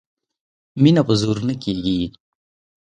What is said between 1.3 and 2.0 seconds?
نه کېږي